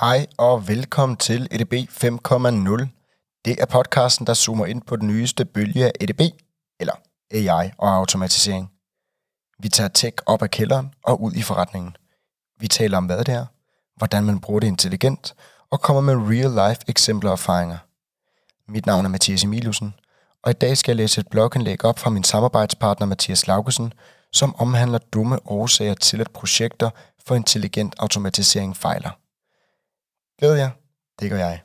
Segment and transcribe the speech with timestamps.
[0.00, 3.40] Hej og velkommen til EDB 5.0.
[3.44, 6.20] Det er podcasten, der zoomer ind på den nyeste bølge af EDB,
[6.80, 6.92] eller
[7.30, 8.70] AI og automatisering.
[9.58, 11.96] Vi tager tech op af kælderen og ud i forretningen.
[12.60, 13.46] Vi taler om, hvad det er,
[13.96, 15.34] hvordan man bruger det intelligent,
[15.70, 17.78] og kommer med real-life eksempler og erfaringer.
[18.68, 19.94] Mit navn er Mathias Emilussen,
[20.42, 23.92] og i dag skal jeg læse et blogindlæg op fra min samarbejdspartner Mathias Laugesen,
[24.32, 26.90] som omhandler dumme årsager til, at projekter
[27.26, 29.19] for intelligent automatisering fejler.
[30.40, 30.70] Glæder jer.
[31.20, 31.62] Det gør jeg.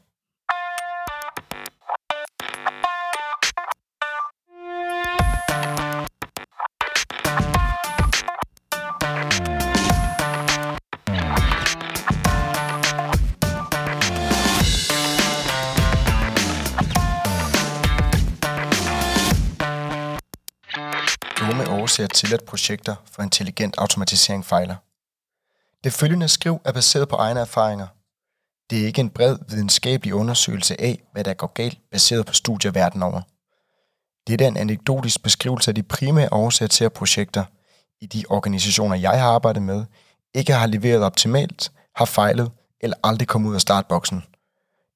[21.70, 24.76] Årsager til, at projekter for intelligent automatisering fejler.
[25.84, 27.88] Det følgende skriv er baseret på egne erfaringer.
[28.70, 32.72] Det er ikke en bred videnskabelig undersøgelse af, hvad der går galt, baseret på studier
[32.72, 33.22] verden over.
[34.28, 37.44] Det er en anekdotisk beskrivelse af de primære årsager til, at projekter
[38.02, 39.86] i de organisationer, jeg har arbejdet med,
[40.34, 44.24] ikke har leveret optimalt, har fejlet eller aldrig kommet ud af startboksen.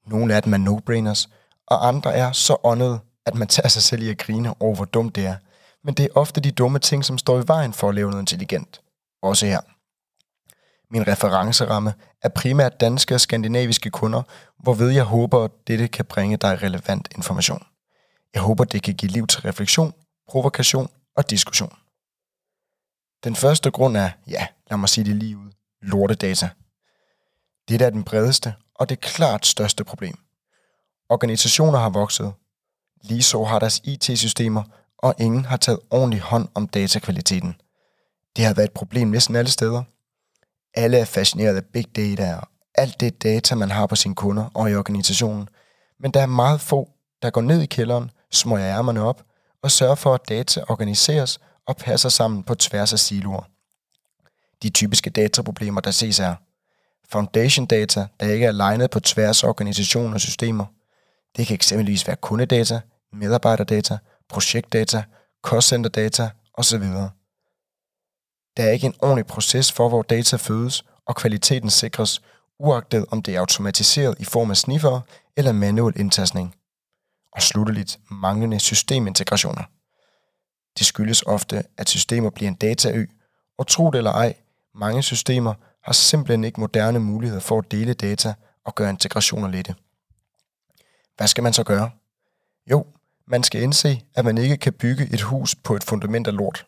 [0.08, 1.28] Nogle af dem er no-brainers,
[1.68, 4.86] og andre er så åndede, at man tager sig selv i at grine over, hvor
[4.86, 5.36] dumt det er.
[5.84, 8.24] Men det er ofte de dumme ting, som står i vejen for at lave noget
[8.24, 8.82] intelligent.
[9.22, 9.60] Også her.
[10.92, 14.24] Min referenceramme er primært danske og skandinaviske kunder,
[14.60, 17.64] hvorved jeg håber, at dette kan bringe dig relevant information.
[18.34, 19.94] Jeg håber, det kan give liv til refleksion,
[20.28, 21.74] provokation og diskussion.
[23.24, 26.50] Den første grund er, ja, lad mig sige det lige ud, lortedata.
[27.70, 30.18] Det er den bredeste og det klart største problem.
[31.10, 32.34] Organisationer har vokset.
[33.02, 34.64] Lige så har deres IT-systemer,
[34.98, 37.56] og ingen har taget ordentlig hånd om datakvaliteten.
[38.36, 39.84] Det har været et problem næsten alle steder–
[40.74, 44.50] alle er fascineret af big data og alt det data, man har på sine kunder
[44.54, 45.50] og i organisationen.
[46.00, 46.90] Men der er meget få,
[47.22, 49.24] der går ned i kælderen, smøger ærmerne op
[49.62, 53.44] og sørger for, at data organiseres og passer sammen på tværs af siloer.
[54.64, 56.36] De typiske dataproblemer, der ses er
[57.10, 60.66] foundation data, der ikke er legnet på tværs af organisationer og systemer.
[61.38, 62.80] Det kan eksempelvis være kundedata,
[63.14, 63.98] medarbejderdata,
[64.30, 65.04] projektdata,
[65.42, 66.84] cost center data osv.
[68.58, 72.22] Der er ikke en ordentlig proces for, hvor data fødes, og kvaliteten sikres,
[72.60, 75.02] uagtet om det er automatiseret i form af sniffer
[75.38, 76.56] eller manuel indtastning.
[77.32, 79.64] Og slutteligt manglende systemintegrationer.
[80.78, 83.06] Det skyldes ofte, at systemer bliver en dataø,
[83.58, 84.34] og tro det eller ej,
[84.76, 88.34] mange systemer har simpelthen ikke moderne muligheder for at dele data
[88.66, 89.76] og gøre integrationer lette.
[91.18, 91.92] Hvad skal man så gøre?
[92.72, 92.86] Jo,
[93.28, 96.66] man skal indse, at man ikke kan bygge et hus på et fundament af lort.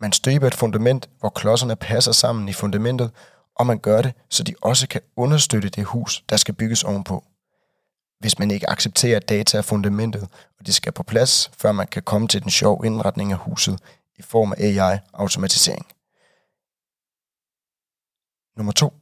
[0.00, 3.10] Man støber et fundament, hvor klodserne passer sammen i fundamentet,
[3.54, 7.24] og man gør det, så de også kan understøtte det hus, der skal bygges ovenpå.
[8.20, 10.22] Hvis man ikke accepterer, data af fundamentet,
[10.58, 13.80] og det skal på plads, før man kan komme til den sjove indretning af huset
[14.16, 15.86] i form af AI-automatisering.
[18.56, 18.92] Nummer 2.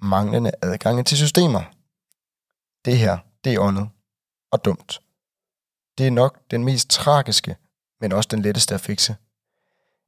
[0.00, 1.62] Manglende adgang til systemer.
[2.84, 3.88] Det her, det er åndet.
[4.52, 5.00] Og dumt.
[5.98, 7.56] Det er nok den mest tragiske,
[8.00, 9.16] men også den letteste at fikse.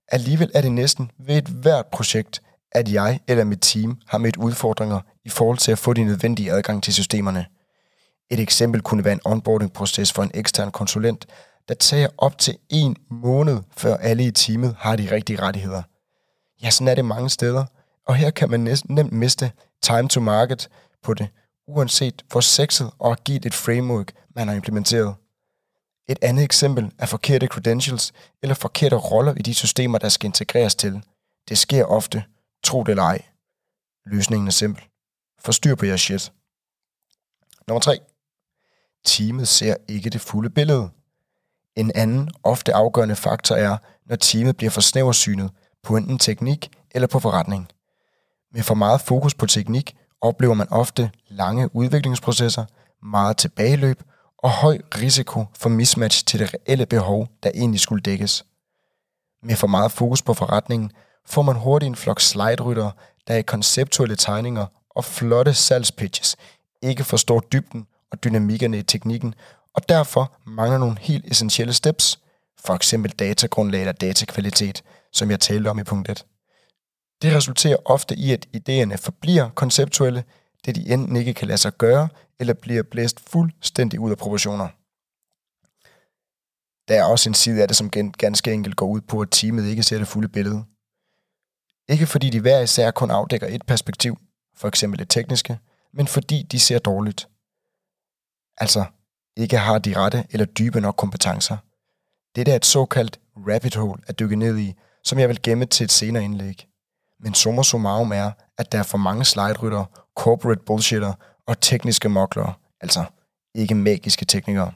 [0.08, 4.36] Alligevel er det næsten ved et hvert projekt, at jeg eller mit team har mødt
[4.36, 7.46] udfordringer i forhold til at få de nødvendige adgang til systemerne.
[8.30, 11.26] Et eksempel kunne være en onboarding-proces for en ekstern konsulent,
[11.68, 15.82] der tager op til en måned, før alle i teamet har de rigtige rettigheder.
[16.62, 17.64] Ja, sådan er det mange steder,
[18.06, 19.52] og her kan man næsten nemt miste
[19.82, 20.68] time to market
[21.02, 21.28] på det,
[21.68, 25.14] uanset hvor sexet og agilt et framework man har implementeret.
[26.08, 28.12] Et andet eksempel er forkerte credentials
[28.42, 31.02] eller forkerte roller i de systemer, der skal integreres til.
[31.48, 32.24] Det sker ofte,
[32.64, 33.22] tro det eller ej.
[34.06, 34.84] Løsningen er simpel.
[35.38, 36.32] Forstyr på jeres shit.
[37.68, 37.98] Nummer 3.
[39.04, 40.90] Teamet ser ikke det fulde billede.
[41.76, 45.50] En anden, ofte afgørende faktor er, når teamet bliver for snæversynet
[45.82, 47.68] på enten teknik eller på forretning.
[48.52, 52.64] Med for meget fokus på teknik oplever man ofte lange udviklingsprocesser,
[53.02, 54.02] meget tilbageløb
[54.38, 58.44] og høj risiko for mismatch til det reelle behov, der egentlig skulle dækkes.
[59.42, 60.92] Med for meget fokus på forretningen
[61.26, 62.92] får man hurtigt en flok slide
[63.28, 66.36] der i konceptuelle tegninger og flotte salgspitches
[66.82, 69.34] ikke forstår dybden og dynamikkerne i teknikken,
[69.74, 72.18] og derfor mangler nogle helt essentielle steps,
[72.64, 76.24] for eksempel datagrundlag eller datakvalitet, som jeg talte om i punkt 1.
[77.22, 80.24] Det resulterer ofte i, at idéerne forbliver konceptuelle,
[80.64, 82.08] det de enten ikke kan lade sig gøre,
[82.38, 84.68] eller bliver blæst fuldstændig ud af proportioner.
[86.88, 89.66] Der er også en side af det, som ganske enkelt går ud på, at teamet
[89.66, 90.64] ikke ser det fulde billede.
[91.88, 94.18] Ikke fordi de hver især kun afdækker et perspektiv,
[94.54, 95.58] for eksempel det tekniske,
[95.92, 97.28] men fordi de ser dårligt.
[98.56, 98.84] Altså
[99.36, 101.56] ikke har de rette eller dybe nok kompetencer.
[102.36, 104.74] Dette er et såkaldt rabbit hole at dykke ned i,
[105.04, 106.68] som jeg vil gemme til et senere indlæg.
[107.20, 109.54] Men summa summarum er, at der er for mange slide
[110.16, 111.12] corporate bullshitter
[111.46, 113.04] og tekniske moklere, altså
[113.54, 114.72] ikke magiske teknikere.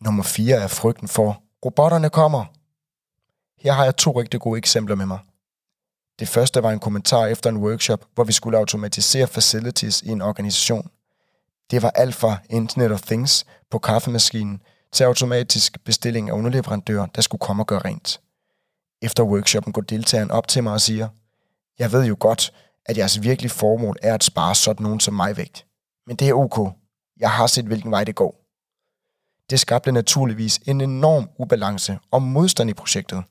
[0.00, 2.44] Nummer 4 er frygten for, robotterne kommer.
[3.58, 5.18] Her har jeg to rigtig gode eksempler med mig.
[6.18, 10.22] Det første var en kommentar efter en workshop, hvor vi skulle automatisere facilities i en
[10.22, 10.90] organisation.
[11.70, 17.22] Det var alt fra Internet of Things på kaffemaskinen til automatisk bestilling af underleverandører, der
[17.22, 18.20] skulle komme og gøre rent.
[19.02, 21.08] Efter workshoppen går deltageren op til mig og siger,
[21.78, 22.52] jeg ved jo godt,
[22.88, 25.64] at jeres virkelige formål er at spare sådan nogen som mig væk.
[26.06, 26.72] Men det er ok.
[27.20, 28.42] Jeg har set, hvilken vej det går.
[29.50, 33.24] Det skabte naturligvis en enorm ubalance og modstand i projektet.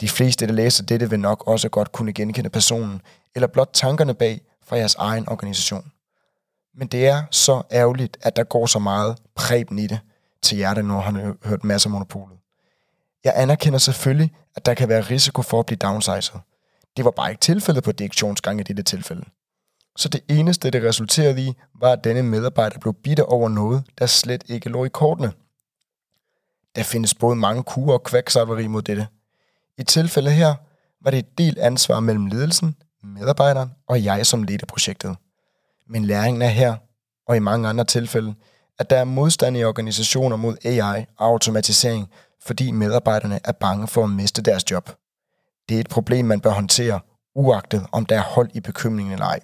[0.00, 3.02] De fleste, der læser dette, vil nok også godt kunne genkende personen,
[3.34, 5.92] eller blot tankerne bag fra jeres egen organisation.
[6.74, 10.00] Men det er så ærgerligt, at der går så meget præben i det
[10.42, 12.38] til hjertet, når han har hørt masser af monopolet.
[13.24, 16.34] Jeg anerkender selvfølgelig, at der kan være risiko for at blive downsized.
[17.00, 19.24] Det var bare ikke tilfældet på direktionsgang i dette tilfælde.
[19.96, 24.06] Så det eneste, det resulterede i, var, at denne medarbejder blev bitter over noget, der
[24.06, 25.32] slet ikke lå i kortene.
[26.76, 29.06] Der findes både mange kurer og kvaksalveri mod dette.
[29.78, 30.54] I tilfældet her
[31.00, 35.16] var det et del ansvar mellem ledelsen, medarbejderen og jeg, som leder projektet.
[35.86, 36.76] Men læringen er her,
[37.26, 38.34] og i mange andre tilfælde,
[38.78, 42.10] at der er modstand i organisationer mod AI og automatisering,
[42.42, 44.90] fordi medarbejderne er bange for at miste deres job.
[45.70, 47.00] Det er et problem, man bør håndtere,
[47.34, 49.40] uagtet om der er hold i bekymringen eller ej.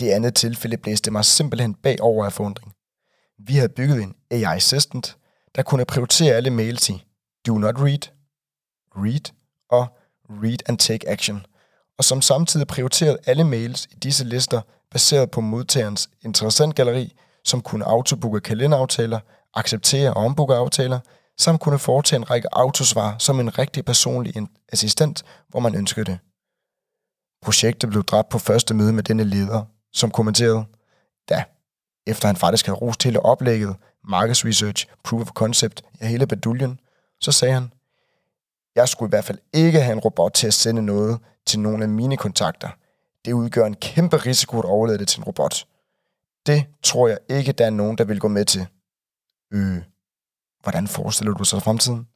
[0.00, 2.74] Det andet tilfælde blæste mig simpelthen bagover af forundring.
[3.38, 5.16] Vi havde bygget en AI Assistant,
[5.54, 7.04] der kunne prioritere alle mails i
[7.46, 8.10] Do Not Read,
[8.96, 9.32] Read
[9.68, 9.86] og
[10.30, 11.46] Read and Take Action,
[11.98, 14.60] og som samtidig prioriterede alle mails i disse lister
[14.90, 19.20] baseret på modtagerens interessantgalleri, som kunne autobooke kalenderaftaler,
[19.54, 21.00] acceptere og ombooke aftaler,
[21.38, 24.34] samt kunne foretage en række autosvar som en rigtig personlig
[24.72, 26.18] assistent, hvor man ønskede det.
[27.42, 30.64] Projektet blev dræbt på første møde med denne leder, som kommenterede,
[31.28, 31.44] da
[32.06, 36.80] efter han faktisk havde rost hele oplægget, markedsresearch, proof of concept, ja hele beduljen,
[37.20, 37.72] så sagde han,
[38.74, 41.82] jeg skulle i hvert fald ikke have en robot til at sende noget til nogle
[41.82, 42.68] af mine kontakter.
[43.24, 45.66] Det udgør en kæmpe risiko at overlade det til en robot.
[46.46, 48.66] Det tror jeg ikke, der er nogen, der vil gå med til.
[49.52, 49.82] Øh,
[50.62, 52.06] hvordan forestiller du sig fremtiden?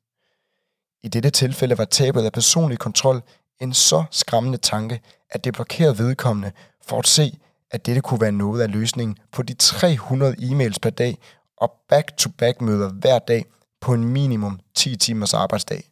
[1.02, 3.22] I dette tilfælde var tabet af personlig kontrol
[3.60, 5.00] en så skræmmende tanke,
[5.30, 6.52] at det blokerede vedkommende
[6.82, 7.38] for at se,
[7.70, 11.18] at dette kunne være noget af løsningen på de 300 e-mails per dag
[11.56, 13.44] og back-to-back møder hver dag
[13.80, 15.90] på en minimum 10 timers arbejdsdag.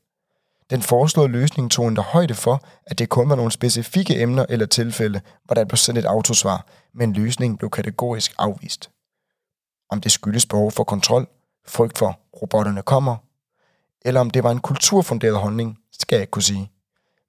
[0.71, 4.67] Den foreslåede løsning tog endda højde for, at det kun var nogle specifikke emner eller
[4.67, 8.91] tilfælde, hvor der blev sendt et autosvar, men løsningen blev kategorisk afvist.
[9.91, 11.29] Om det skyldes behov for kontrol,
[11.71, 13.17] frygt for robotterne kommer,
[14.05, 16.71] eller om det var en kulturfunderet holdning, skal jeg ikke kunne sige.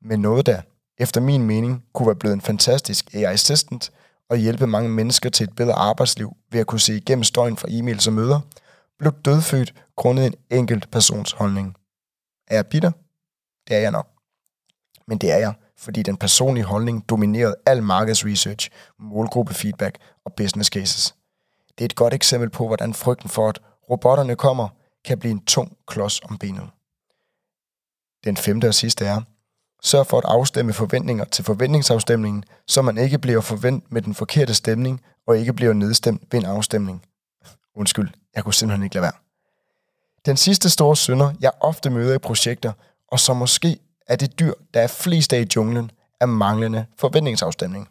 [0.01, 0.62] Men noget der,
[0.97, 3.91] efter min mening, kunne være blevet en fantastisk AI-assistant
[4.30, 7.68] og hjælpe mange mennesker til et bedre arbejdsliv ved at kunne se igennem støjen fra
[7.68, 8.39] e-mails og møder,
[9.00, 11.75] blev dødfødt grundet en enkelt persons holdning.
[12.47, 12.91] Er jeg bitter?
[13.68, 14.07] Det er jeg nok.
[15.07, 18.69] Men det er jeg, fordi den personlige holdning dominerede al markedsresearch,
[19.00, 21.15] målgruppefeedback og business cases.
[21.69, 24.67] Det er et godt eksempel på, hvordan frygten for, at robotterne kommer,
[25.05, 26.69] kan blive en tung klods om benet.
[28.24, 29.22] Den femte og sidste er,
[29.84, 34.53] sørg for at afstemme forventninger til forventningsafstemningen, så man ikke bliver forvent med den forkerte
[34.53, 37.05] stemning og ikke bliver nedstemt ved en afstemning.
[37.75, 39.13] Undskyld, jeg kunne simpelthen ikke lade være.
[40.25, 42.74] Den sidste store synder, jeg ofte møder i projekter,
[43.08, 47.89] og som måske er det dyr, der er flest af i junglen, er manglende forventningsafstemning.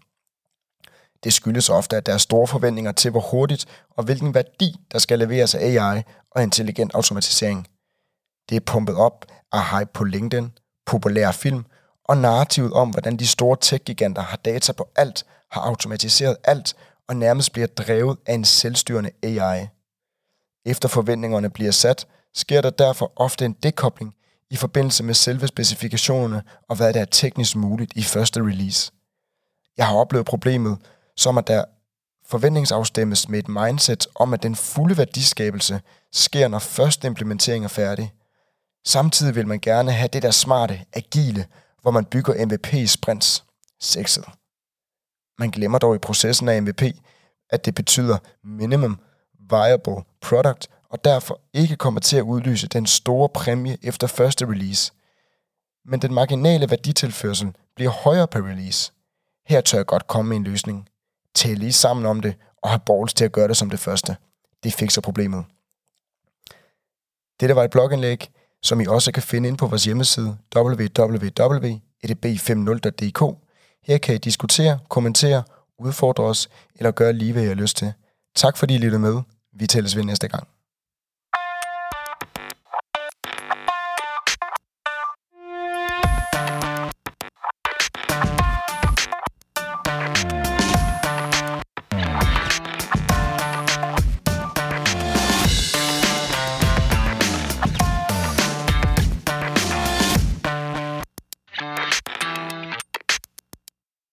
[1.24, 4.98] Det skyldes ofte, at der er store forventninger til, hvor hurtigt og hvilken værdi, der
[4.98, 7.66] skal leveres af AI og intelligent automatisering.
[8.48, 10.52] Det er pumpet op af hype på LinkedIn,
[10.86, 11.64] populære film
[12.04, 16.76] og narrativet om, hvordan de store tech-giganter har data på alt, har automatiseret alt
[17.08, 19.66] og nærmest bliver drevet af en selvstyrende AI.
[20.66, 24.14] Efter forventningerne bliver sat, sker der derfor ofte en dekobling
[24.50, 28.92] i forbindelse med selve specifikationerne og hvad der er teknisk muligt i første release.
[29.76, 30.78] Jeg har oplevet problemet,
[31.18, 31.64] som at der
[32.26, 35.80] forventningsafstemmes med et mindset om, at den fulde værdiskabelse
[36.12, 38.12] sker, når første implementering er færdig.
[38.86, 41.46] Samtidig vil man gerne have det der smarte, agile,
[41.82, 43.44] hvor man bygger MVP-sprints.
[43.80, 44.24] Sexet.
[45.38, 46.82] Man glemmer dog i processen af MVP,
[47.50, 49.00] at det betyder minimum
[49.50, 54.92] viable product, og derfor ikke kommer til at udlyse den store præmie efter første release.
[55.84, 58.92] Men den marginale værditilførsel bliver højere per release.
[59.46, 60.88] Her tør jeg godt komme med en løsning
[61.34, 64.16] tælle lige sammen om det, og have balls til at gøre det som det første.
[64.64, 65.44] Det fikser problemet.
[67.40, 68.30] Dette var et blogindlæg,
[68.62, 73.36] som I også kan finde ind på vores hjemmeside www.edb50.dk.
[73.82, 75.42] Her kan I diskutere, kommentere,
[75.78, 77.92] udfordre os eller gøre lige, hvad I har lyst til.
[78.34, 79.22] Tak fordi I lyttede med.
[79.52, 80.48] Vi tælles ved næste gang.